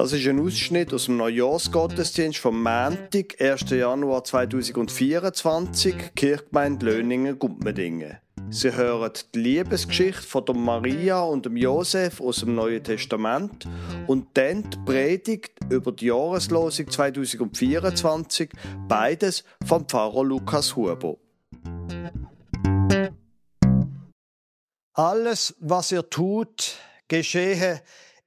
[0.00, 3.68] Das ist ein Ausschnitt aus dem Neujahrsgottesdienst vom Montag, 1.
[3.68, 8.16] Januar 2024, Kirchgemeinde Löningen-Gumpmedingen.
[8.48, 13.68] Sie hören die Liebesgeschichte von der Maria und dem Josef aus dem Neuen Testament
[14.06, 18.48] und dann die Predigt über die Jahreslosung 2024,
[18.88, 21.18] beides vom Pfarrer Lukas Huber.
[24.94, 27.82] Alles, was ihr tut, geschehe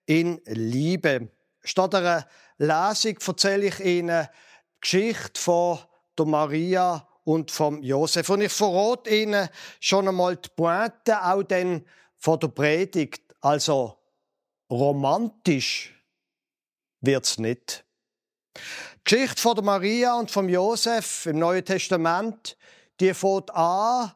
[0.06, 1.30] in Liebe.
[1.64, 2.28] Statt einer
[2.58, 5.80] Lesung erzähle ich Ihnen die Geschichte von
[6.18, 8.30] der Maria und vom Josef.
[8.30, 9.50] Und ich verrate Ihnen
[9.80, 11.86] schon einmal die Pointe auch dann
[12.18, 13.24] von der Predigt.
[13.42, 13.98] Also
[14.70, 15.94] romantisch
[17.02, 17.86] wird's nicht.
[18.56, 18.62] Die
[19.04, 22.58] Geschichte von der Maria und vom Josef im Neuen Testament,
[23.00, 24.12] die fängt an,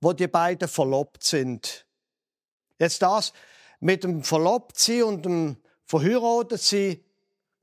[0.00, 1.86] wo die beiden verlobt sind.
[2.78, 3.32] Jetzt das
[3.80, 5.56] mit dem Verlobtsein und dem
[5.90, 7.02] Verheiratetsein,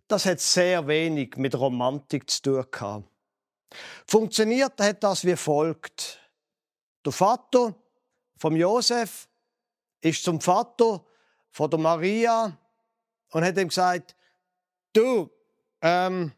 [0.10, 3.10] das hat sehr wenig mit Romantik zu tun gehabt.
[4.06, 6.20] Funktioniert hat das wie folgt.
[7.06, 7.74] Der Vater
[8.36, 9.30] vom Josef
[10.02, 11.06] ist zum Vater
[11.52, 12.58] von der Maria
[13.32, 14.14] und hat ihm gesagt,
[14.92, 15.30] du,
[15.82, 16.34] ähm,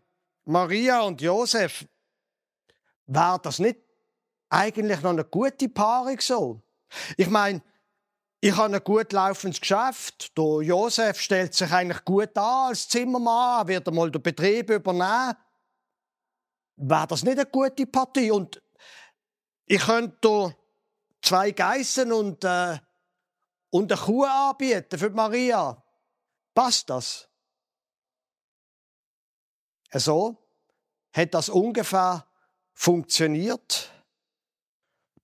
[0.46, 1.88] Maria und Josef,
[3.08, 3.80] wäre das nicht
[4.48, 6.62] eigentlich noch eine gute Paarung so?
[7.18, 7.64] Ich meine,
[8.42, 10.38] ich habe ein gut laufendes Geschäft.
[10.38, 15.36] Der Josef stellt sich eigentlich gut an als Zimmermann, wird einmal den Betrieb übernehmen
[16.80, 18.32] wäre das nicht eine gute Partie.
[18.32, 18.62] Und
[19.66, 20.56] ich könnte
[21.22, 22.80] zwei Geissen und, äh,
[23.70, 25.84] und eine Kuh anbieten für Maria.
[26.54, 27.30] Passt das?
[29.92, 30.38] So
[31.12, 32.26] hat das ungefähr
[32.74, 33.92] funktioniert.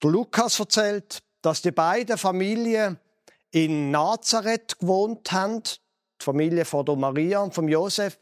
[0.01, 2.99] Der Lukas erzählt, dass die beiden Familien
[3.51, 8.19] in Nazareth gewohnt haben, die Familie von der Maria und von Josef.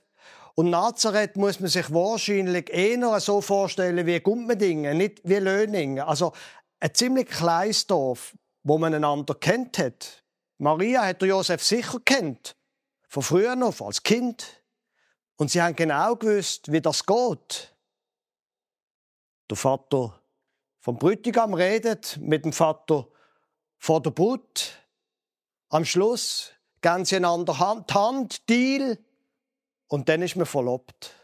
[0.56, 6.04] Und Nazareth muss man sich wahrscheinlich eher so vorstellen wie Gumpendingen, nicht wie Löningen.
[6.04, 6.34] Also
[6.80, 10.24] ein ziemlich kleines Dorf, wo man einander kennt hat.
[10.60, 12.56] Maria hat der Josef sicher kennt,
[13.08, 14.64] von früher noch als Kind.
[15.38, 17.76] Und sie haben genau gewusst, wie das geht.
[19.50, 20.20] Der Vater
[20.80, 23.08] vom Brütigam redet mit dem Vater
[23.78, 24.83] vor der Brut.
[25.74, 26.52] Am Schluss
[26.84, 29.00] gehen sie einander Hand, Hand, Deal.
[29.88, 31.16] Und dann ist man verlobt.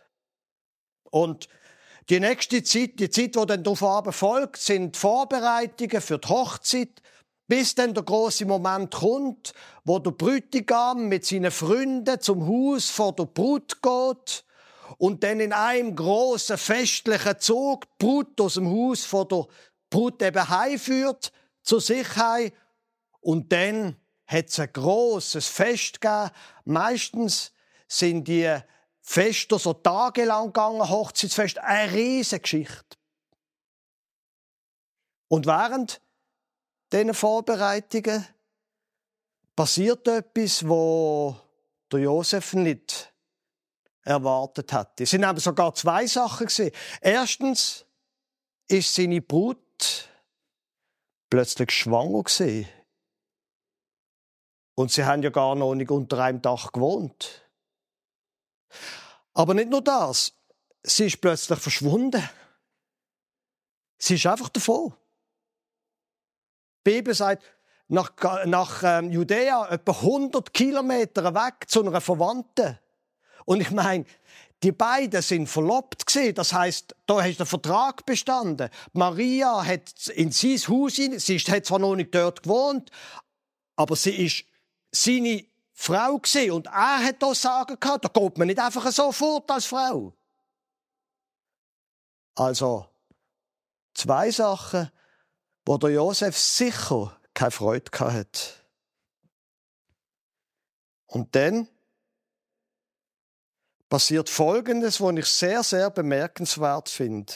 [1.11, 1.47] Und
[2.09, 6.99] die nächste Zeit, die Zeit, die dann darauf folgt, sind Vorbereitungen für die Hochzeit,
[7.47, 13.13] bis dann der große Moment kommt, wo der Bräutigam mit seinen Freunden zum Haus vor
[13.13, 14.45] der Brut geht
[14.97, 19.45] und dann in einem großen festlichen Zug die Brut aus dem Haus vor der
[19.91, 21.31] Brut eben heimführt,
[21.61, 22.51] zu sich heim.
[23.21, 23.98] Und dann
[24.29, 26.29] hat es ein großes Fest gegeben,
[26.66, 27.51] meistens
[27.88, 28.56] sind die
[29.01, 32.97] Feste so tagelang gegangen, Hochzeitsfest, eine riesige Geschichte.
[35.29, 36.00] Und während
[36.91, 38.25] diesen Vorbereitungen
[39.56, 41.35] passiert etwas, wo
[41.91, 43.11] der Josef nicht
[44.03, 45.03] erwartet hatte.
[45.03, 46.72] Es sind aber sogar zwei Sachen gesehen.
[47.01, 47.85] Erstens
[48.67, 50.07] ist seine Brut
[51.31, 52.67] plötzlich schwanger gesehen.
[54.79, 57.45] Und sie haben ja gar noch nicht unter einem Dach gewohnt.
[59.34, 60.31] Aber nicht nur das.
[60.84, 62.23] Sie ist plötzlich verschwunden.
[63.97, 64.94] Sie ist einfach davon.
[66.78, 67.44] Die Bibel sagt,
[67.90, 68.13] nach,
[68.45, 72.79] nach ähm, Judäa etwa 100 Kilometer weg zu einer Verwandten.
[73.44, 74.06] Und ich meine,
[74.63, 76.35] die beiden sind verlobt gewesen.
[76.35, 78.69] Das heißt, da ist der Vertrag bestanden.
[78.94, 82.91] Maria hat in sein Haus, sie hat zwar noch nicht dort gewohnt,
[83.75, 84.46] aber sie ist
[84.91, 88.05] seine Frau gesehen und er hat das Sagen gehabt.
[88.05, 90.13] Da geht man nicht einfach so fort als Frau.
[92.35, 92.88] Also,
[93.94, 94.91] zwei Sachen,
[95.66, 98.66] wo der Josef sicher keine Freude gehabt hat.
[101.08, 101.67] Und dann
[103.90, 107.34] passiert Folgendes, was ich sehr, sehr bemerkenswert finde.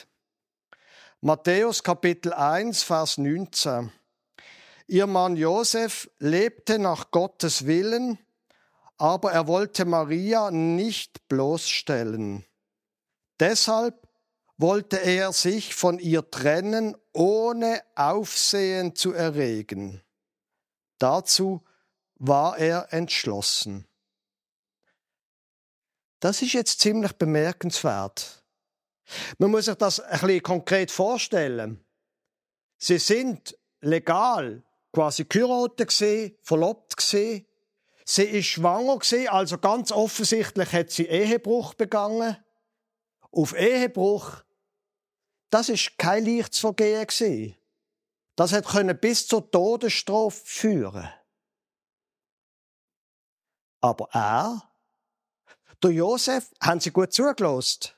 [1.22, 3.92] Matthäus Kapitel 1, Vers 19.
[4.88, 8.19] Ihr Mann Josef lebte nach Gottes Willen
[8.97, 12.45] aber er wollte Maria nicht bloßstellen.
[13.39, 14.07] Deshalb
[14.57, 20.01] wollte er sich von ihr trennen, ohne Aufsehen zu erregen.
[21.00, 21.63] Dazu
[22.15, 23.88] war er entschlossen.
[26.19, 28.44] Das ist jetzt ziemlich bemerkenswert.
[29.38, 31.83] Man muss sich das ein bisschen konkret vorstellen.
[32.77, 34.63] Sie sind legal
[34.94, 37.45] quasi geheiratet gesehen, verlobt gesehen,
[38.06, 42.38] Sie ist schwanger gewesen, also ganz offensichtlich hat sie Ehebruch begangen.
[43.31, 44.44] Auf Ehebruch,
[45.50, 47.56] das ist kein leichtes Vergehen gewesen.
[48.36, 51.10] Das hat können bis zur Todesstrafe führen.
[53.80, 54.69] Aber er,
[55.81, 57.98] der Josef, haben sie gut zugelost.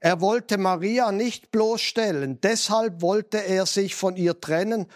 [0.00, 4.86] Er wollte Maria nicht bloßstellen, deshalb wollte er sich von ihr trennen,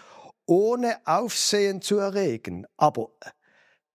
[0.45, 2.67] ohne Aufsehen zu erregen.
[2.77, 3.11] Aber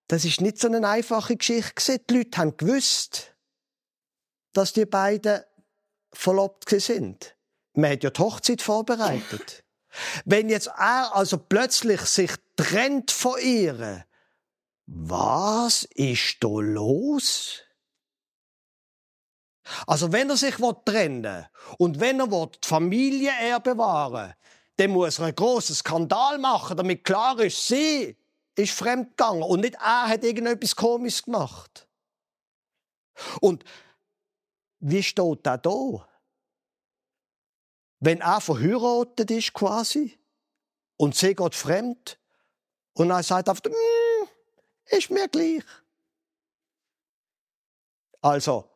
[0.08, 1.98] das ist nicht so eine einfache Geschichte.
[1.98, 3.34] Die Leute haben gewusst,
[4.52, 5.42] dass die beiden
[6.12, 7.36] verlobt sind.
[7.74, 9.64] Man hat ja die Hochzeit vorbereitet.
[10.24, 14.04] Wenn jetzt er also plötzlich sich trennt von ihr,
[14.86, 17.62] was ist da los?
[19.86, 20.54] Also wenn er sich
[20.84, 21.46] trennen will
[21.76, 24.34] und wenn er die Familie er bewahren
[24.78, 28.16] dann muss er einen grossen Skandal machen, damit klar ist, sie
[28.54, 31.88] ist fremdgegangen und nicht er hat irgendetwas Komisches gemacht.
[33.40, 33.64] Und
[34.78, 36.08] wie steht das da?
[37.98, 40.16] Wenn er verheiratet ist quasi
[40.96, 42.16] und sie geht fremd
[42.92, 44.28] und er sagt einfach, mm,
[44.96, 45.64] ist mir gleich.
[48.20, 48.70] Also,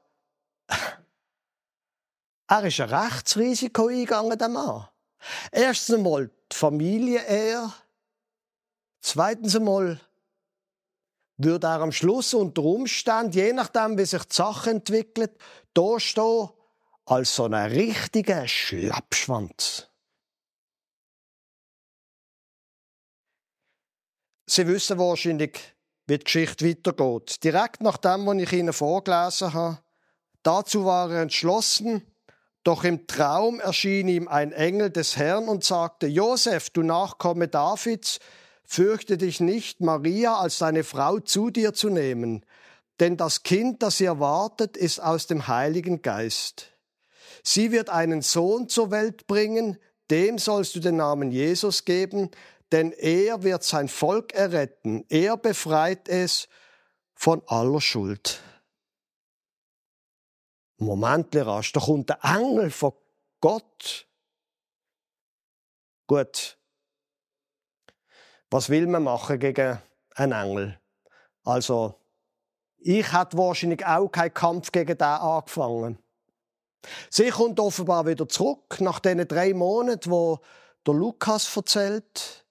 [2.48, 4.88] er ist ein Rechtsrisiko eingegangen, der Mann.
[5.50, 7.72] Erstens einmal die Familie er.
[9.00, 10.00] Zweitens einmal
[11.36, 15.32] würde er am Schluss unter Umständen, je nachdem, wie sich die Sache entwickelt,
[15.74, 16.50] da stehen
[17.04, 19.88] als so ein richtiger Schlappschwanz.
[24.46, 25.58] Sie wissen wahrscheinlich,
[26.06, 27.42] wie die Geschichte weitergeht.
[27.42, 29.78] Direkt nach dem, was ich Ihnen vorgelesen habe.
[30.42, 32.11] Dazu war er entschlossen,
[32.64, 38.20] doch im Traum erschien ihm ein Engel des Herrn und sagte, Josef, du Nachkomme Davids,
[38.64, 42.44] fürchte dich nicht, Maria als deine Frau zu dir zu nehmen,
[43.00, 46.68] denn das Kind, das ihr wartet, ist aus dem Heiligen Geist.
[47.42, 49.78] Sie wird einen Sohn zur Welt bringen,
[50.10, 52.30] dem sollst du den Namen Jesus geben,
[52.70, 56.48] denn er wird sein Volk erretten, er befreit es
[57.14, 58.40] von aller Schuld.
[60.84, 62.92] Moment, rasch, da kommt der Engel von
[63.40, 64.06] Gott.
[66.06, 66.58] Gut.
[68.50, 69.80] Was will man machen gegen
[70.14, 70.80] einen Engel?
[71.44, 71.98] Also,
[72.78, 75.98] ich hätte wahrscheinlich auch keinen Kampf gegen den angefangen.
[77.10, 80.40] Sie kommt offenbar wieder zurück nach den drei Monaten, wo
[80.86, 82.44] der Lukas erzählt.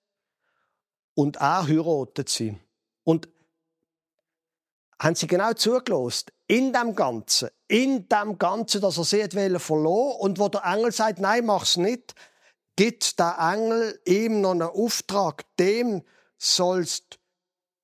[1.14, 2.58] Und er heiratet sie.
[3.04, 3.28] Und
[5.00, 10.40] haben sie genau zugelost in dem Ganzen, in dem Ganzen, dass er sie verloren und
[10.40, 12.14] wo der Engel sagt, nein, mach's nicht,
[12.76, 16.04] gibt der Engel ihm noch einen Auftrag, dem
[16.38, 17.18] sollst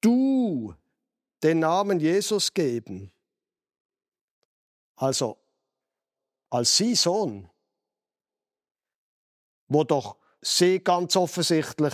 [0.02, 0.76] du
[1.42, 3.14] den Namen Jesus geben.
[4.98, 5.38] Also,
[6.50, 7.50] als sie Sohn,
[9.70, 11.94] wo doch sie ganz offensichtlich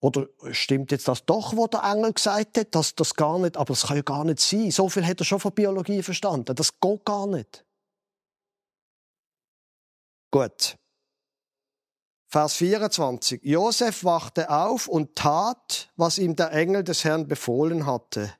[0.00, 3.72] oder stimmt jetzt das doch, was der Engel gesagt hat, dass das gar nicht, aber
[3.72, 4.70] es kann ja gar nicht sein.
[4.70, 6.54] So viel hat er schon von Biologie verstanden.
[6.54, 7.64] Das geht gar nicht.
[10.30, 10.76] Gut.
[12.28, 13.42] Vers 24.
[13.42, 18.32] Josef wachte auf und tat, was ihm der Engel des Herrn befohlen hatte.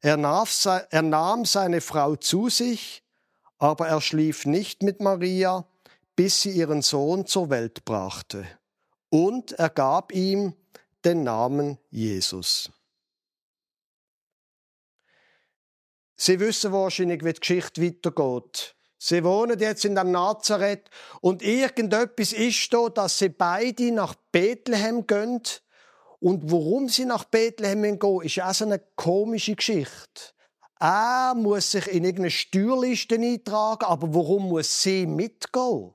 [0.00, 3.04] Er nahm seine Frau zu sich
[3.58, 5.66] aber er schlief nicht mit Maria,
[6.16, 8.46] bis sie ihren Sohn zur Welt brachte.
[9.10, 10.54] Und er gab ihm
[11.08, 12.70] den Namen Jesus.
[16.16, 18.74] Sie wissen wahrscheinlich, wie die Geschichte weitergeht.
[18.98, 25.06] Sie wohnen jetzt in dem Nazareth und irgendetwas ist da, dass sie beide nach Bethlehem
[25.06, 25.40] gehen.
[26.20, 30.34] Und warum sie nach Bethlehem gehen, ist auch so eine komische Geschichte.
[30.80, 35.94] Er muss sich in irgendeine Steuerliste eintragen, aber warum muss sie mitgehen?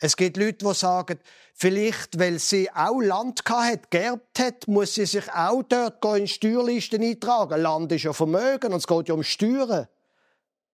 [0.00, 1.18] Es gibt Leute, die sagen,
[1.54, 7.02] vielleicht, weil sie auch Land hat, geerbt hat, muss sie sich auch dort in Steuerlisten
[7.02, 7.60] eintragen.
[7.60, 9.88] Land ist ja Vermögen und es geht ja um Steuern.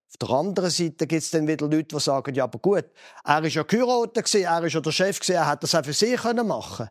[0.07, 2.85] Auf der anderen Seite gibt es dann wieder Leute, die sagen, ja, aber gut,
[3.23, 6.15] er ist ja geheiratet, er ist ja der Chef, er hätte das auch für sie
[6.15, 6.89] machen können.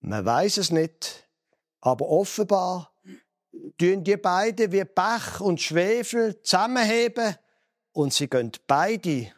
[0.00, 1.28] Man weiß es nicht.
[1.80, 2.92] Aber offenbar
[3.78, 7.36] tun die beiden wie Bach und Schwefel zusammenheben
[7.92, 9.32] und sie gehen beide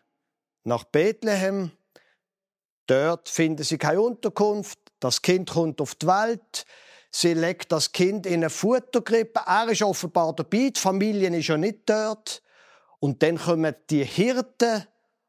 [0.65, 1.73] nach Bethlehem.
[2.89, 4.79] Dort finden sie keine Unterkunft.
[4.99, 6.67] Das Kind kommt auf die Welt.
[7.13, 9.41] Sie legt das Kind in eine Futtergrippe.
[9.47, 10.71] Er ist offenbar dabei.
[10.75, 12.43] Die Familie ist ja nicht dort.
[12.99, 14.85] Und dann kommen die Hirten.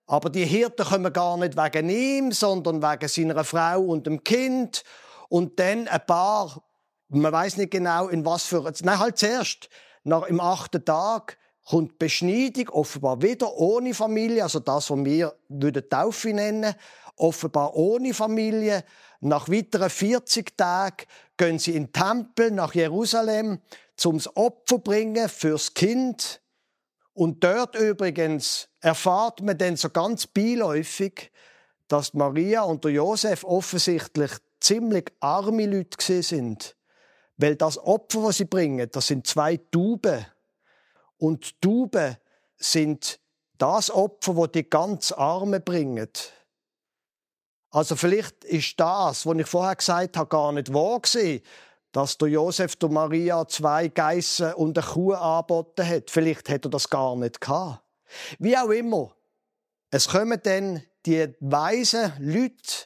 [0.08, 4.84] Aber die Hirten kommen gar nicht wegen ihm, sondern wegen seiner Frau und dem Kind.
[5.30, 6.63] Und dann ein paar
[7.10, 9.70] man weiß nicht genau, in was für, nein, halt zuerst,
[10.04, 11.38] nach, im achten Tag,
[11.68, 16.74] kommt Beschneidung, offenbar wieder ohne Familie, also das, was wir würden Taufe nennen,
[17.20, 18.84] offenbar ohne Familie.
[19.22, 21.06] Nach weiteren 40 Tagen
[21.38, 23.60] gehen sie in den Tempel nach Jerusalem,
[23.96, 26.42] zum Opfer bringen fürs Kind.
[27.14, 31.32] Und dort übrigens erfahrt man dann so ganz beiläufig,
[31.90, 36.76] dass Maria und Josef offensichtlich ziemlich arme Leute sind.
[37.38, 40.26] Weil das Opfer, was sie bringen, das sind zwei Tuben
[41.18, 42.18] und Tauben
[42.58, 43.20] sind
[43.58, 46.08] das Opfer, wo die ganz Arme bringen.
[47.72, 51.42] Also vielleicht ist das, was ich vorher gesagt habe, gar nicht wahr gewesen,
[51.92, 56.10] dass der Josef der Maria zwei Geissen und eine Kuh angeboten hat.
[56.10, 57.84] Vielleicht hätte er das gar nicht gehabt.
[58.40, 59.16] Wie auch immer.
[59.92, 62.86] Es kommen dann die weisen Leute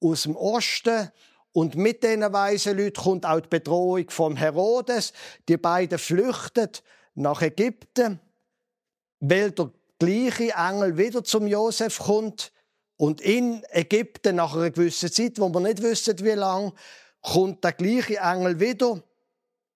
[0.00, 1.10] aus dem Osten
[1.52, 5.12] und mit diesen weisen Leuten kommt auch die Bedrohung vom Herodes.
[5.48, 6.70] Die beiden flüchten
[7.14, 8.20] nach Ägypten,
[9.20, 12.52] weil der gleiche Engel wieder zum Josef kommt
[12.98, 16.72] und in Ägypten nach einer gewissen Zeit, wo man nicht wissen wie lang,
[17.22, 19.02] kommt der gleiche Engel wieder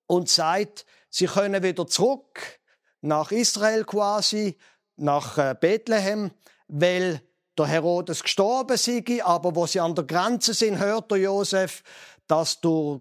[0.07, 2.61] und sagt, sie können wieder zurück
[3.01, 4.59] nach Israel quasi,
[4.97, 6.33] nach äh, Bethlehem,
[6.69, 7.23] weil
[7.57, 11.83] der Herodes gestorben sei, aber wo sie an der Grenze sind, hört der Josef,
[12.27, 13.01] dass der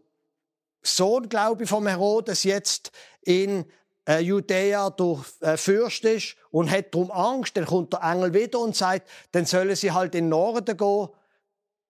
[0.84, 3.66] Sohn, glaube ich, vom Herodes jetzt in
[4.12, 8.60] äh, Judäa der äh, Fürst ist und hat darum Angst, dann kommt der Engel wieder
[8.60, 11.10] und sagt, dann sollen sie halt in den Norden gehen,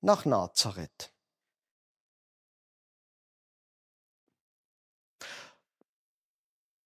[0.01, 1.11] nach Nazareth.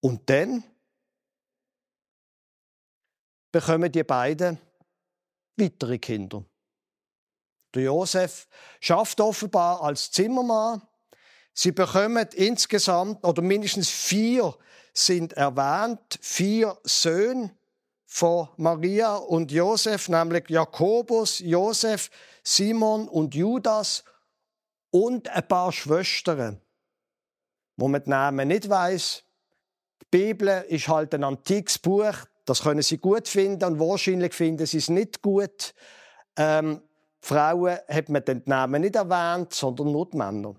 [0.01, 0.63] Und dann
[3.51, 4.59] bekommen die beiden
[5.57, 6.45] weitere Kinder.
[7.73, 8.47] Der Josef
[8.79, 10.81] schafft offenbar als Zimmermann.
[11.53, 14.55] Sie bekommen insgesamt oder mindestens vier
[14.95, 17.51] sind erwähnt vier Söhne
[18.05, 22.09] von Maria und Josef, nämlich Jakobus, Josef,
[22.43, 24.05] Simon und Judas
[24.89, 26.61] und ein paar Schwestern,
[27.75, 29.23] wo man die Namen nicht weiß.
[30.01, 34.65] Die Bibel ist halt ein antikes Buch, das können Sie gut finden und wahrscheinlich finden
[34.65, 35.73] Sie es nicht gut.
[36.37, 36.81] Ähm,
[37.19, 40.55] Frauen hat man den Namen nicht erwähnt, sondern nur die Männer.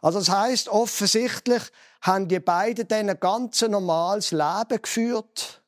[0.00, 1.62] Also das heißt offensichtlich
[2.02, 5.62] haben die beiden dann ein ganz normales Leben geführt.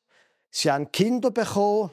[0.51, 1.91] Sie haben Kinder bekommen.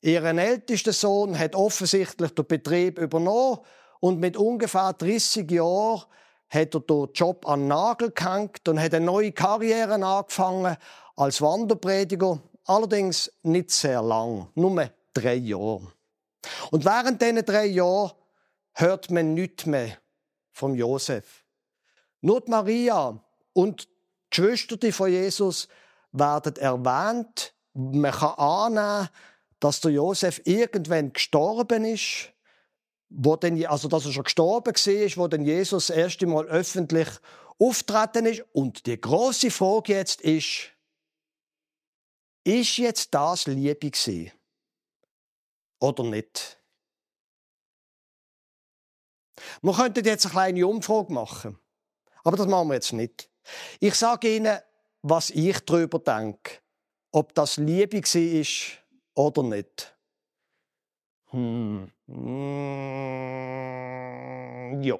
[0.00, 3.58] Ihren ältesten Sohn hat offensichtlich den Betrieb übernommen
[4.00, 6.02] und mit ungefähr 30 Jahren
[6.48, 10.76] hat er den Job an den Nagel gehängt und hat eine neue Karriere angefangen
[11.16, 12.40] als Wanderprediger.
[12.64, 15.86] Allerdings nicht sehr lang, nur drei Jahre.
[16.70, 18.12] Und während diesen drei Jahren
[18.72, 19.98] hört man nichts mehr
[20.52, 21.44] vom Josef.
[22.20, 23.20] Nur die Maria
[23.56, 23.88] und
[24.34, 25.66] die Geschwister von Jesus
[26.12, 27.54] werden erwähnt.
[27.72, 29.08] Man kann annehmen,
[29.60, 32.32] dass der Josef irgendwann gestorben ist,
[33.08, 37.08] wo denn, also dass er schon gestorben war, wo dann Jesus das erste Mal öffentlich
[37.58, 38.44] auftreten ist.
[38.52, 40.70] Und die große Frage jetzt ist,
[42.44, 44.32] ist jetzt das Liebe gewesen?
[45.80, 46.60] Oder nicht?
[49.62, 51.58] Wir könnten jetzt eine kleine Umfrage machen.
[52.22, 53.30] Aber das machen wir jetzt nicht.
[53.80, 54.58] Ich sage Ihnen,
[55.02, 56.58] was ich darüber denke.
[57.12, 58.78] Ob das Liebe ist
[59.14, 59.96] oder nicht.
[61.30, 61.90] Hm.
[64.82, 64.98] Ja.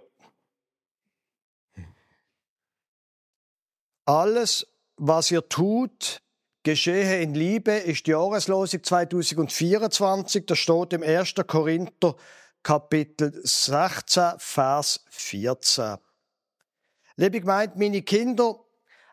[4.05, 6.23] Alles, was ihr tut,
[6.63, 10.47] geschehe in Liebe, ist die Jahreslosung 2024.
[10.47, 11.35] Das steht im 1.
[11.47, 12.15] Korinther
[12.63, 15.99] Kapitel 16, Vers 14.
[17.19, 18.63] Liebe Gemeinde, meine Kinder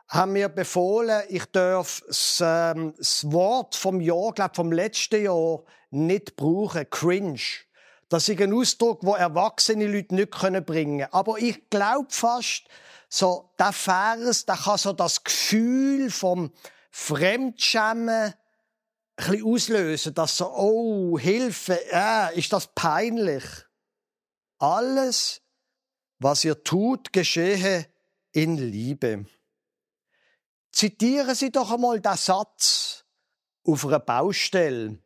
[0.10, 5.64] haben mir befohlen, ich darf das, ähm, das Wort vom Jahr, glaube vom letzten Jahr,
[5.90, 6.90] nicht brauchen.
[6.90, 7.40] Cringe.
[8.10, 11.08] Das ist ein Ausdruck, wo erwachsene Leute nicht bringen können.
[11.12, 12.64] Aber ich glaube fast,
[13.08, 16.52] so, der Vers, der kann so das Gefühl vom
[16.92, 18.34] Fremdschämen ein
[19.16, 23.46] bisschen auslösen, dass so, oh, Hilfe, äh, ist das peinlich.
[24.60, 25.42] Alles,
[26.20, 27.93] was ihr tut, geschehe
[28.34, 29.26] in Liebe.
[30.72, 33.06] Zitieren Sie doch einmal den Satz
[33.64, 35.00] auf einer Baustelle,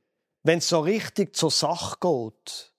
[0.44, 2.74] wenn es so richtig zur Sache geht.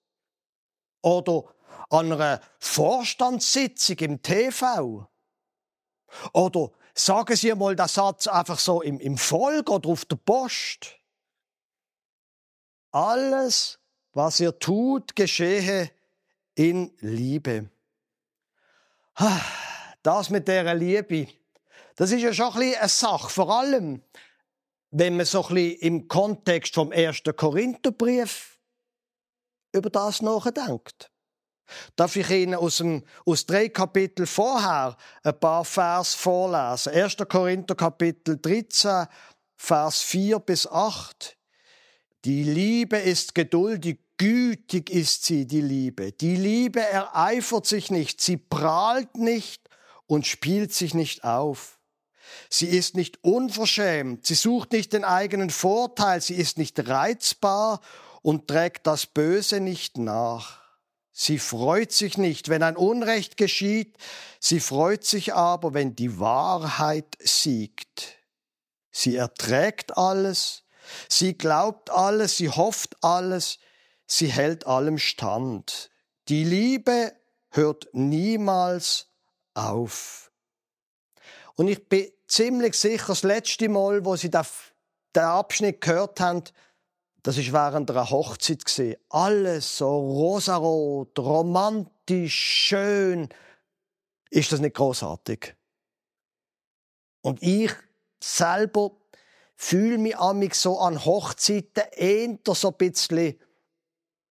[1.02, 1.54] Oder
[1.90, 5.06] an einer Vorstandssitzung im TV.
[6.32, 10.96] Oder sagen Sie einmal den Satz einfach so im, im Volk oder auf der Post.
[12.90, 13.78] Alles,
[14.12, 15.90] was ihr tut, geschehe
[16.54, 17.68] in Liebe.
[19.14, 19.67] Ah
[20.08, 21.26] das mit der Liebe,
[21.96, 23.28] das ist ja schon ein bisschen eine Sache.
[23.28, 24.02] Vor allem,
[24.90, 28.58] wenn man so ein bisschen im Kontext vom ersten Korintherbrief
[29.72, 31.10] über das nachdenkt.
[31.94, 36.94] Darf ich Ihnen aus, dem, aus drei Kapitel vorher ein paar Vers vorlesen?
[36.94, 37.16] 1.
[37.28, 39.08] Korinther Kapitel 13,
[39.56, 41.36] Vers 4 bis 8.
[42.24, 46.12] Die Liebe ist geduldig, gütig ist sie, die Liebe.
[46.12, 49.67] Die Liebe ereifert sich nicht, sie prahlt nicht
[50.08, 51.78] und spielt sich nicht auf.
[52.50, 57.80] Sie ist nicht unverschämt, sie sucht nicht den eigenen Vorteil, sie ist nicht reizbar
[58.22, 60.60] und trägt das Böse nicht nach.
[61.12, 63.96] Sie freut sich nicht, wenn ein Unrecht geschieht,
[64.40, 68.18] sie freut sich aber, wenn die Wahrheit siegt.
[68.90, 70.64] Sie erträgt alles,
[71.08, 73.58] sie glaubt alles, sie hofft alles,
[74.06, 75.90] sie hält allem stand.
[76.28, 77.12] Die Liebe
[77.50, 79.08] hört niemals
[79.58, 80.30] auf.
[81.56, 84.44] Und ich bin ziemlich sicher, das letzte Mal, wo sie den
[85.14, 86.44] Abschnitt gehört haben,
[87.22, 88.98] das ist während einer Hochzeit.
[89.08, 93.28] Alles so rosarot, romantisch, schön.
[94.30, 95.54] Ist das nicht großartig?
[97.22, 97.72] Und ich
[98.22, 98.92] selber
[99.56, 103.38] fühle mich amig so an Hochzeiten eher so ein bisschen,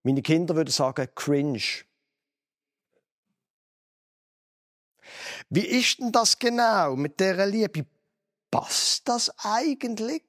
[0.03, 1.86] meine Kinder würden sagen, cringe.
[5.49, 7.85] Wie ist denn das genau mit der Liebe?
[8.51, 10.23] Passt das eigentlich?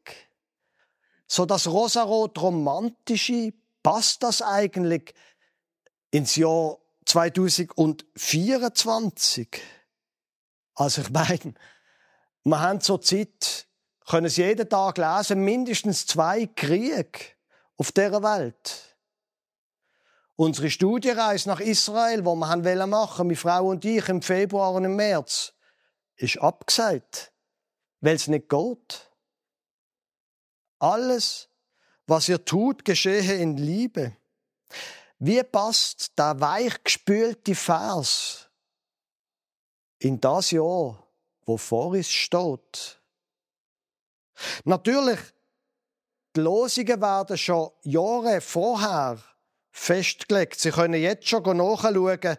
[1.26, 5.14] So das rosarot romantische, passt das eigentlich
[6.10, 9.48] ins Jahr 2024?
[10.74, 11.54] Also ich meine,
[12.44, 13.66] wir haben zur Zeit,
[14.06, 17.18] können es jeden Tag lesen, mindestens zwei Kriege
[17.76, 18.87] auf der Welt.
[20.40, 24.84] Unsere Studienreise nach Israel, wo wir wollen machen, meine Frau und ich im Februar und
[24.84, 25.52] im März,
[26.14, 27.32] ist abgesagt,
[28.00, 29.10] weil es nicht geht.
[30.78, 31.48] Alles,
[32.06, 34.16] was ihr tut, geschehe in Liebe.
[35.18, 38.48] Wie passt der weichgespülte Vers
[39.98, 41.04] in das Jahr,
[41.46, 43.02] wo vor uns steht?
[44.62, 45.18] Natürlich,
[46.36, 49.18] die Losungen werden schon Jahre vorher
[49.70, 50.58] festgelegt.
[50.60, 52.36] Sie können jetzt schon nachschauen,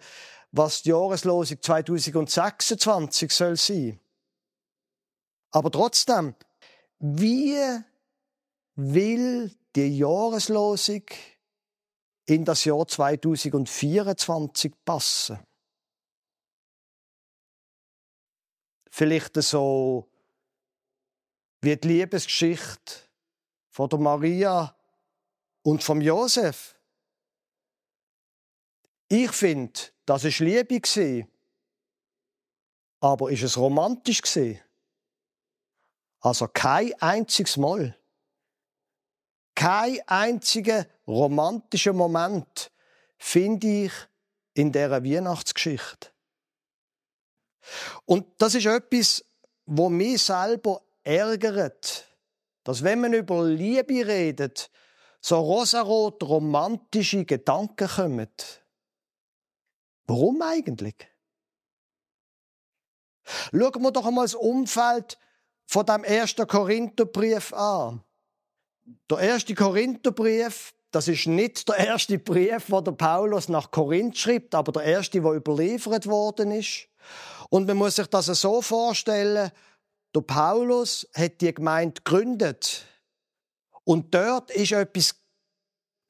[0.52, 4.00] was die Jahreslosung 2026 soll sein.
[5.52, 6.36] Aber trotzdem,
[7.00, 7.58] wie
[8.76, 11.04] will die Jahreslosung
[12.26, 15.40] in das Jahr 2024 passen?
[18.92, 20.10] Vielleicht so
[21.62, 22.96] wie die Liebesgeschichte
[23.70, 24.76] von der Maria
[25.62, 26.79] und vom Josef.
[29.10, 31.28] Ich finde, das ist Liebe.
[33.02, 34.22] Aber ist es romantisch?
[36.20, 37.96] Also kein einziges Mal.
[39.56, 42.72] Kein einziger romantischer Moment
[43.18, 43.92] finde ich
[44.54, 46.10] in der Weihnachtsgeschichte.
[48.06, 49.26] Und das ist etwas,
[49.66, 52.08] wo mich selber ärgert,
[52.64, 54.70] dass wenn man über Liebe redet,
[55.22, 58.30] so rosarot romantische Gedanken kommen.
[60.10, 60.96] Warum eigentlich?
[63.52, 65.20] Schauen wir doch einmal das Umfeld
[65.68, 68.04] von dem ersten Korintherbrief an.
[69.08, 74.56] Der erste Korintherbrief, das ist nicht der erste Brief, wo der Paulus nach Korinth schreibt,
[74.56, 76.88] aber der erste, der überliefert worden ist.
[77.52, 79.52] Und man muss sich das so vorstellen,
[80.16, 82.88] der Paulus hat die Gemeinde gegründet.
[83.84, 85.22] Und dort ist etwas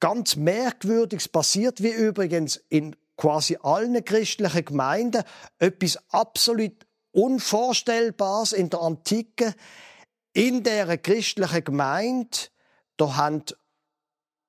[0.00, 5.22] ganz Merkwürdiges passiert, wie übrigens in quasi allen christlichen Gemeinden
[5.58, 9.54] etwas absolut Unvorstellbares in der Antike.
[10.32, 12.38] In der christlichen Gemeinde,
[12.96, 13.44] da haben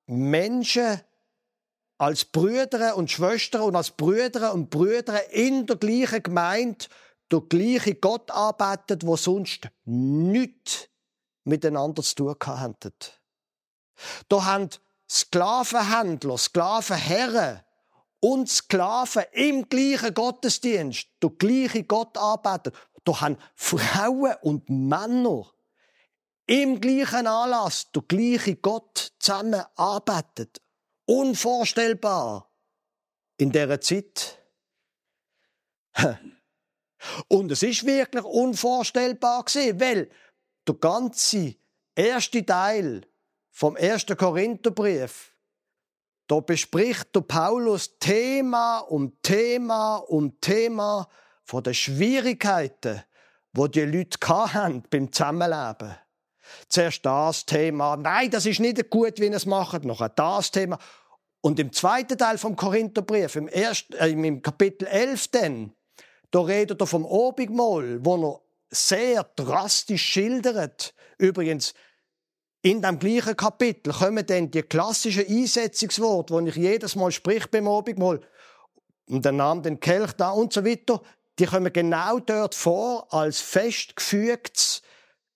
[0.06, 1.00] Menschen
[1.98, 6.86] als Brüder und Schwestern und als Brüder und Brüder in der gleichen Gemeinde
[7.30, 10.88] der gleiche Gott arbeitet, wo sonst nichts
[11.44, 12.92] miteinander zu tun hatten.
[14.28, 14.70] Da haben
[15.10, 17.60] Sklavenhändler, Sklavenherren
[18.22, 22.72] und Sklaven im gleichen Gottesdienst, der gleiche Gott arbeiten.
[23.04, 25.50] Da haben Frauen und Männer
[26.46, 30.62] im gleichen Anlass der gleiche Gott zusammen arbeitet.
[31.04, 32.48] Unvorstellbar
[33.38, 34.38] in dieser Zeit.
[37.26, 40.10] Und es ist wirklich unvorstellbar gewesen, weil
[40.68, 41.56] der ganze
[41.96, 43.04] erste Teil
[43.50, 45.31] vom ersten Korintherbrief
[46.26, 51.08] da bespricht der Paulus Thema um Thema um Thema
[51.44, 53.02] von den Schwierigkeiten,
[53.52, 55.96] wo die Leute hatten beim Zusammenleben.
[56.68, 60.78] Zuerst das Thema, nein, das ist nicht gut, wie ihr es macht, noch das Thema.
[61.40, 65.72] Und im zweiten Teil vom Korintherbrief, im, ersten, äh, im Kapitel 11 dann,
[66.30, 70.94] da redet er vom Obigmal, wo er sehr drastisch schildert.
[71.18, 71.74] Übrigens,
[72.62, 77.68] in dem gleichen Kapitel kommen dann die klassischen Einsetzungsworte, die ich jedes Mal sprich beim
[77.68, 78.20] Abendmahl,
[79.08, 81.02] und der Name den Kelch da und so weiter,
[81.38, 84.82] die kommen genau dort vor als festgefügtes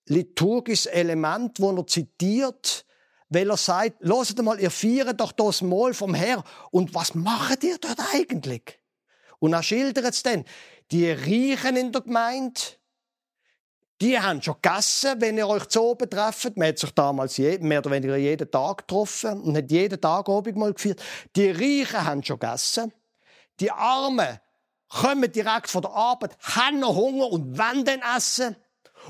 [0.07, 2.87] liturgisches Element, wo er zitiert,
[3.29, 6.45] weil er sagt, loset mal, ihr feiert doch das Mahl vom Herr.
[6.71, 8.79] Und was macht ihr dort eigentlich?
[9.41, 10.45] Und er schildert es dann.
[10.93, 12.61] Die Reichen in der Gemeinde,
[14.01, 16.57] die haben schon gegessen, wenn ihr euch zu oben trefft.
[16.57, 20.57] Man hat sich damals mehr oder weniger jeden Tag getroffen und hat jeden Tag Abend
[20.57, 21.03] mal gefeiert.
[21.35, 22.93] Die Reichen haben schon gegessen.
[23.59, 24.39] Die Armen
[24.89, 28.57] kommen direkt von der Arbeit, haben noch Hunger und wollen dann essen.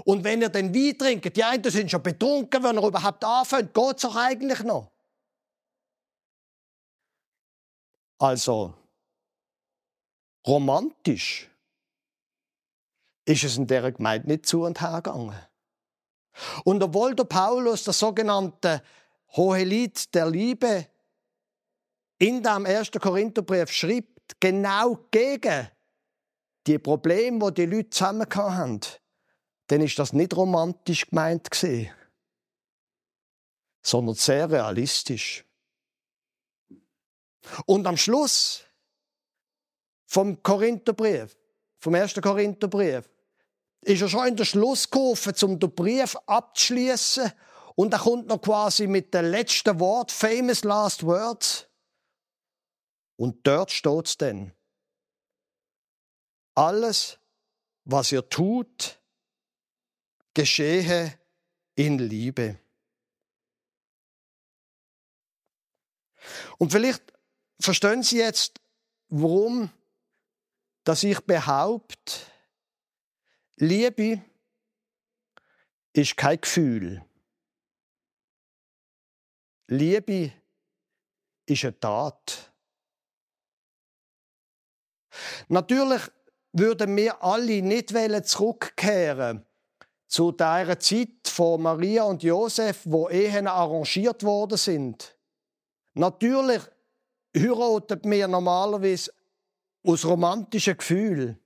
[0.05, 3.75] Und wenn ihr dann Wein trinkt, die einen sind schon betrunken, wenn ihr überhaupt anfängt,
[3.75, 4.93] geht's auch eigentlich noch.
[8.19, 8.75] Also,
[10.47, 11.51] romantisch
[13.27, 15.37] ist es in der Gemeinde nicht zu und her gegangen.
[16.65, 18.83] Und obwohl der Paulus der sogenannte
[19.37, 20.87] Hohelied der Liebe
[22.19, 25.69] in dem ersten Korintherbrief schreibt, genau gegen
[26.67, 28.81] die Probleme, die die Leute zusammen haben,
[29.67, 31.91] dann ist das nicht romantisch gemeint gewesen,
[33.83, 35.45] sondern sehr realistisch.
[37.67, 38.65] Und am Schluss
[40.07, 41.37] vom Korintherbrief,
[41.79, 43.09] vom ersten Korintherbrief,
[43.83, 47.33] ist er schon in der Schlusskurve, um den Brief abzuschließen.
[47.75, 51.69] Und er kommt noch quasi mit dem letzten Wort, famous last words.
[53.17, 54.53] Und dort steht's denn.
[56.55, 57.19] Alles,
[57.85, 58.99] was ihr tut,
[60.35, 61.19] geschehe
[61.75, 62.59] in Liebe.
[66.59, 67.03] Und vielleicht
[67.61, 68.61] verstehen Sie jetzt,
[69.09, 69.71] warum,
[70.85, 72.13] dass ich behaupte,
[73.59, 74.23] Liebe
[75.95, 77.03] ist kein Gefühl.
[79.69, 80.33] Liebe
[81.47, 82.53] ist eine Tat.
[85.49, 86.03] Natürlich
[86.53, 87.91] würden wir alle nicht
[88.27, 89.47] zurückkehren
[90.07, 95.17] zu der Zeit von Maria und Josef, wo Ehen arrangiert worden sind.
[95.95, 96.63] Natürlich
[97.35, 99.13] heiraten wir normalerweise
[99.83, 101.41] aus romantischen Gefühlen.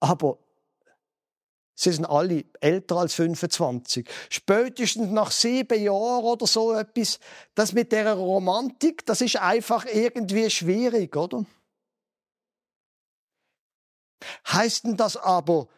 [0.00, 0.38] Aber
[1.76, 4.08] Sie sind alle älter als 25.
[4.30, 7.18] Spätestens nach sieben Jahren oder so etwas,
[7.54, 11.44] das mit der Romantik, das ist einfach irgendwie schwierig, oder?
[14.46, 15.68] Heißt denn das aber,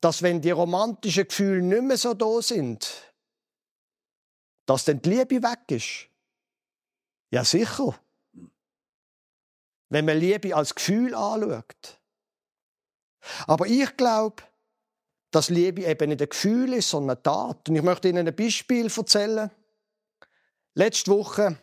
[0.00, 3.12] dass wenn die romantischen Gefühle nicht mehr so da sind,
[4.66, 6.08] dass dann die Liebe weg ist?
[7.30, 7.98] Ja, sicher.
[9.90, 12.00] Wenn man Liebe als Gefühl anschaut.
[13.46, 14.42] Aber ich glaube,
[15.32, 17.68] dass Liebe eben nicht ein Gefühl ist, sondern eine Tat.
[17.68, 19.50] Und ich möchte Ihnen ein Beispiel erzählen.
[20.74, 21.58] Letzte Woche,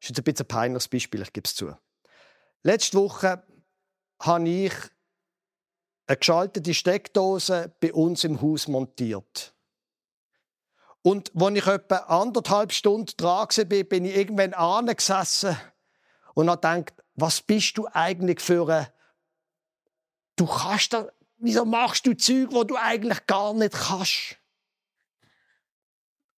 [0.00, 1.76] ist jetzt ein bisschen ein peinliches Beispiel, ich gebe es zu.
[2.62, 3.42] Letzte Woche
[4.20, 4.72] habe ich
[6.06, 9.54] eine geschaltete Steckdose bei uns im Haus montiert.
[11.02, 15.56] Und als ich etwa anderthalb Stunden dran war, bin ich irgendwann angesessen
[16.34, 18.86] und habe gedacht, was bist du eigentlich für ein...
[20.36, 24.36] Du kannst da wieso machst du Zeug, wo du eigentlich gar nicht kannst?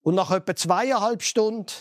[0.03, 1.73] Und nach etwa zweieinhalb Stunden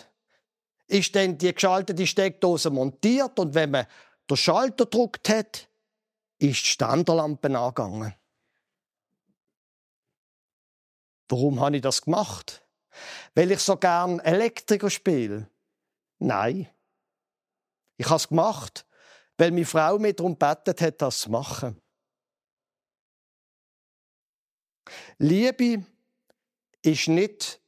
[0.88, 3.88] ist dann die geschaltete Steckdose montiert und wenn man
[4.30, 5.70] den Schalter gedrückt hat,
[6.40, 8.16] ist die Ständerlampe angegangen.
[11.30, 12.66] Warum habe ich das gemacht?
[13.36, 15.50] Weil ich so gern Elektriker spiele?
[16.18, 16.68] Nein.
[17.98, 18.86] Ich habe es gemacht,
[19.38, 21.80] weil meine Frau mir darum bettet hat, das zu machen.
[25.18, 25.86] Liebe
[26.82, 27.60] ist nicht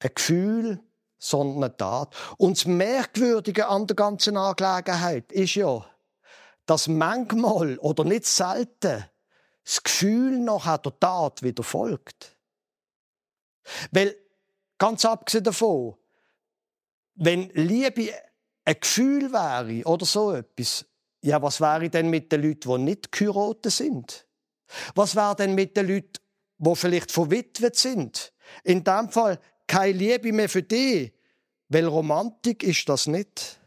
[0.00, 0.80] ein Gefühl,
[1.18, 2.14] sondern eine Tat.
[2.36, 5.84] Und das Merkwürdige an der ganzen Angelegenheit ist ja,
[6.66, 9.04] dass manchmal oder nicht selten
[9.64, 12.36] das Gefühl nach der Tat wieder folgt.
[13.90, 14.16] Weil,
[14.78, 15.96] ganz abgesehen davon,
[17.14, 18.12] wenn Liebe
[18.64, 20.86] ein Gefühl wäre oder so etwas,
[21.20, 24.26] ja, was wäre denn mit den Leuten, die nicht geheiratet sind?
[24.94, 26.12] Was wäre denn mit den Leuten,
[26.58, 28.32] wo vielleicht verwitwet sind.
[28.64, 31.12] In dem Fall keine Liebe mehr für die,
[31.68, 33.60] weil Romantik ist das nicht.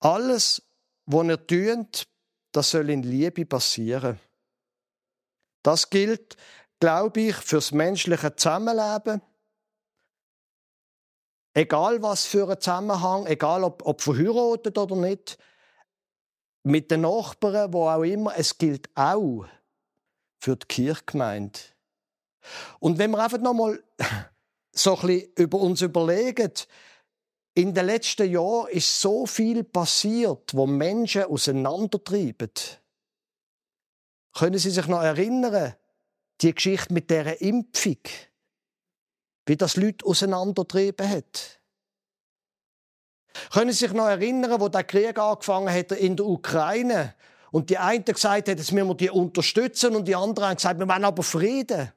[0.00, 0.62] Alles,
[1.06, 2.06] was ihr tut,
[2.52, 4.18] das soll in Liebe passieren.
[5.62, 6.36] Das gilt,
[6.80, 9.20] glaube ich, fürs menschliche Zusammenleben.
[11.52, 15.36] Egal was für ein Zusammenhang, egal ob, ob verheiratet oder nicht,
[16.62, 19.46] mit den Nachbarn, wo auch immer, es gilt auch
[20.38, 21.58] für die Kirchgemeinde.
[22.78, 23.82] Und wenn wir einfach nochmal
[24.72, 26.52] so ein über uns überlegen,
[27.54, 32.52] in den letzten Jahren ist so viel passiert, wo Menschen auseinandertreiben.
[34.32, 35.74] Können Sie sich noch erinnern,
[36.40, 37.98] die Geschichte mit der Impfung,
[39.46, 41.59] wie das Leute auseinandertrieben hat?
[43.52, 47.14] Können Sie sich noch erinnern, wo der Krieg angefangen hat in der Ukraine
[47.50, 50.78] und die einen gesagt haben, jetzt müssen wir die unterstützen und die anderen haben gesagt,
[50.78, 51.92] wir wollen aber Frieden.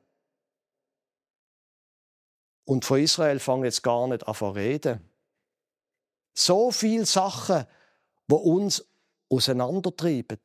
[2.66, 5.02] Und von Israel fangen jetzt gar nicht an zu reden.
[6.34, 7.66] So viele Sachen,
[8.28, 8.86] wo uns
[9.30, 10.40] auseinandertreiben.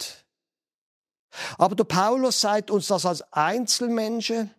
[1.57, 4.55] Aber der Paulus sagt uns das als Einzelmenschen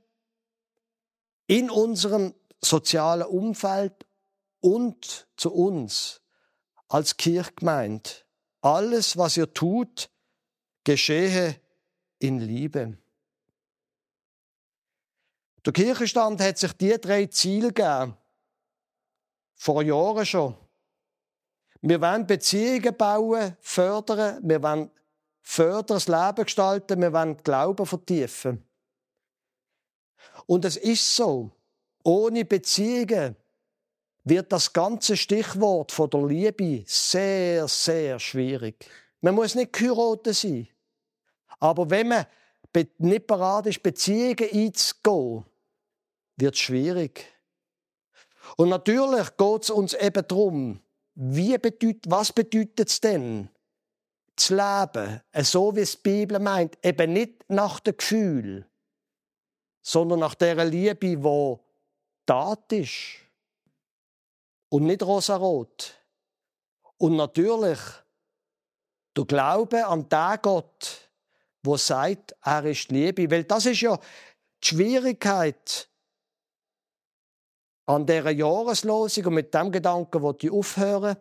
[1.48, 4.06] in unserem sozialen Umfeld
[4.62, 6.22] und zu uns
[6.90, 8.10] als Kirchgemeinde.
[8.62, 10.10] Alles, was ihr tut,
[10.84, 11.56] geschehe
[12.18, 12.98] in Liebe.
[15.66, 18.18] Der Kirchenstand hat sich die drei Ziele gegeben.
[19.56, 20.56] Vor Jahren schon.
[21.82, 24.92] Wir wollen Beziehungen bauen, fördern, wir wollen
[25.42, 28.66] fördern, das Leben gestalten, wir wollen Glauben vertiefen.
[30.46, 31.52] Und es ist so,
[32.04, 33.36] ohne Beziehungen
[34.24, 38.86] wird das ganze Stichwort von der Liebe sehr, sehr schwierig.
[39.22, 40.68] Man muss nicht geheiratet sein.
[41.60, 42.26] Aber wenn man
[42.98, 45.46] nicht bereit ist, Beziehungen einzugehen,
[46.38, 47.26] wird es schwierig.
[48.56, 50.82] Und natürlich geht es uns eben darum,
[51.16, 53.50] wie bedeutet, was bedeutet es denn,
[54.36, 58.66] zu leben, so wie es die Bibel meint, eben nicht nach dem Gefühl,
[59.82, 61.56] sondern nach der Liebe, die
[62.26, 63.29] Tat ist
[64.70, 65.96] und nicht rosarot.
[66.98, 67.80] Und natürlich
[69.16, 71.10] der Glaube an den Gott,
[71.64, 73.98] wo sagt, er ist Liebe, weil das ist ja
[74.64, 75.90] die Schwierigkeit
[77.86, 81.18] an dieser Jahreslosung und mit dem Gedanken wo ich aufhören.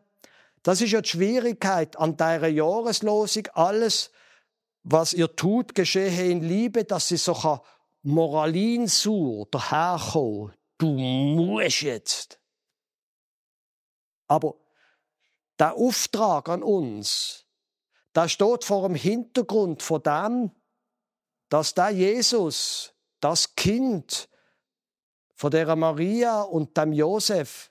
[0.62, 3.46] Das ist ja die Schwierigkeit an dieser Jahreslosung.
[3.54, 4.10] Alles,
[4.82, 7.60] was ihr tut, geschehe in Liebe, dass sie so
[8.02, 10.52] moralinsur daherkommen.
[10.76, 12.38] Du musst jetzt.
[14.28, 14.54] Aber
[15.58, 17.46] der Auftrag an uns,
[18.12, 20.50] da steht vor dem Hintergrund von dem,
[21.48, 24.28] dass der Jesus, das Kind,
[25.34, 27.70] von der Maria und dem Josef,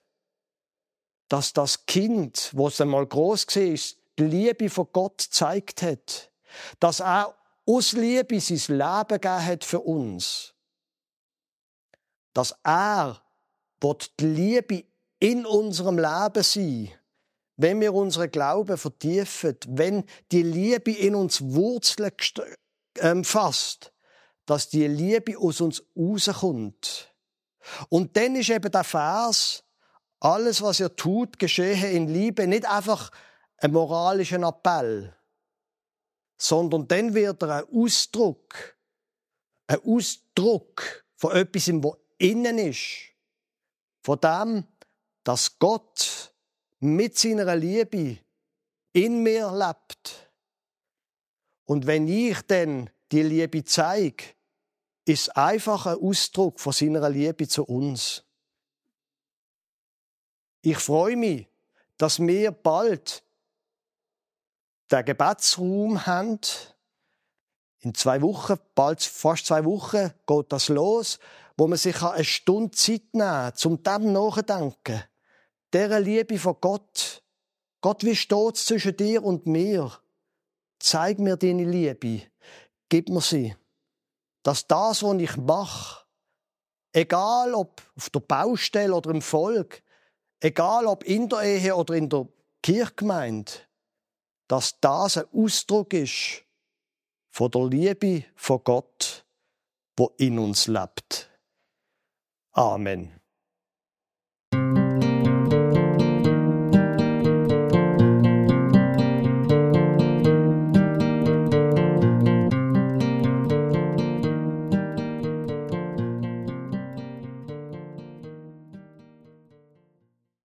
[1.28, 6.32] dass das Kind, wo es einmal groß war, die Liebe von Gott zeigt hat,
[6.80, 10.54] dass er aus Liebe sein Leben gegeben hat für uns,
[12.34, 13.22] dass er
[13.82, 14.86] wird die Liebe
[15.20, 16.92] in unserem Leben sein,
[17.56, 22.12] wenn wir unseren Glauben vertiefen, wenn die Liebe in uns Wurzeln
[23.00, 23.92] ähm, fasst,
[24.46, 27.14] dass die Liebe aus uns rauskommt
[27.90, 29.64] und dann ist eben der Vers,
[30.20, 33.12] alles, was ihr tut, geschehe in Liebe, nicht einfach
[33.58, 35.16] ein moralischer Appell,
[36.38, 38.78] sondern dann wird er ein Ausdruck,
[39.68, 42.88] ein Ausdruck von etwas, was innen ist.
[44.02, 44.64] Von dem,
[45.28, 46.34] dass Gott
[46.80, 48.18] mit seiner Liebe
[48.94, 50.32] in mir lebt.
[51.66, 54.24] Und wenn ich dann die Liebe zeige,
[55.04, 58.24] ist einfach ein Ausdruck von seiner Liebe zu uns.
[60.62, 61.46] Ich freue mich,
[61.98, 63.22] dass wir bald
[64.90, 66.40] den Gebetsraum haben.
[67.80, 71.20] In zwei Wochen, bald fast zwei Wochen, geht das los,
[71.58, 75.04] wo man sich eine Stunde Zeit nehmen kann, zum dem nachdenken.
[75.74, 77.24] Der Liebe von Gott.
[77.82, 79.92] Gott, wie steht zwischen dir und mir?
[80.80, 82.24] Zeig mir deine Liebe.
[82.90, 83.56] Gib mir sie
[84.48, 86.06] dass das, was ich mache,
[86.94, 89.84] egal ob auf der Baustelle oder im Volk,
[90.40, 92.30] egal ob in der Ehe oder in der
[92.64, 93.52] Kirchgemeinde,
[94.48, 96.46] dass das ein Ausdruck ist
[97.30, 99.26] von der Liebe von Gott,
[99.98, 101.30] wo in uns lebt.
[102.54, 103.20] Amen.